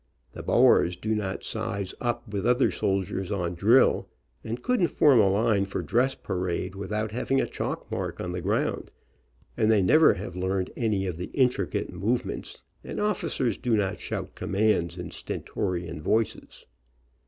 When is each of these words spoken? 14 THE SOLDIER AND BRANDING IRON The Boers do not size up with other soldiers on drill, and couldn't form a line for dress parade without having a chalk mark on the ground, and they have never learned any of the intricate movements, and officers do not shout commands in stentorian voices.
14 0.33 0.33
THE 0.33 0.47
SOLDIER 0.47 0.47
AND 0.47 0.47
BRANDING 0.47 0.79
IRON 0.79 0.79
The 0.79 0.81
Boers 0.81 0.95
do 0.95 1.15
not 1.15 1.43
size 1.43 1.93
up 2.01 2.33
with 2.33 2.45
other 2.47 2.71
soldiers 2.71 3.31
on 3.31 3.53
drill, 3.53 4.09
and 4.43 4.63
couldn't 4.63 4.87
form 4.87 5.19
a 5.19 5.29
line 5.29 5.65
for 5.65 5.83
dress 5.83 6.15
parade 6.15 6.73
without 6.73 7.11
having 7.11 7.39
a 7.39 7.45
chalk 7.45 7.91
mark 7.91 8.19
on 8.19 8.31
the 8.31 8.41
ground, 8.41 8.89
and 9.55 9.69
they 9.69 9.77
have 9.81 9.85
never 9.85 10.15
learned 10.33 10.71
any 10.75 11.05
of 11.05 11.17
the 11.17 11.29
intricate 11.35 11.93
movements, 11.93 12.63
and 12.83 12.99
officers 12.99 13.59
do 13.59 13.77
not 13.77 13.99
shout 13.99 14.33
commands 14.33 14.97
in 14.97 15.11
stentorian 15.11 16.01
voices. 16.01 16.65